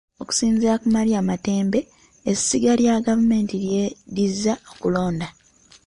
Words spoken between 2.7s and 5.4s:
lya gavumenti lyeddiza okulonda.